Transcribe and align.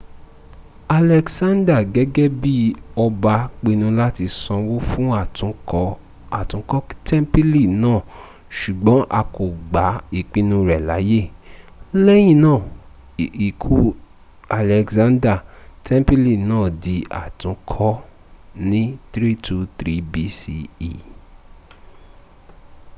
alexander 0.99 1.79
gẹ́gẹ 1.93 2.25
bi 2.41 2.53
ọba 3.05 3.35
pinu 3.61 3.87
láti 3.99 4.25
sanwó 4.39 4.75
fún 4.89 5.07
àtúnkọ́ 6.39 6.87
tẹ́ḿpìlì 7.07 7.63
náà 7.81 7.99
sùgbọ́n 8.59 9.01
a 9.19 9.21
kò 9.35 9.45
gba 9.69 9.85
ìpinu 10.19 10.57
rẹ 10.69 10.77
láàyè. 10.89 11.21
lẹ́yìna 12.05 12.51
ikú 13.47 13.77
alexander 14.59 15.37
tẹ́ḿpìlì 15.85 16.33
náà 16.49 16.65
di 16.83 16.95
àtúnkọ 17.23 17.91
ní 18.69 18.83
323 19.13 20.09
bce 20.11 20.57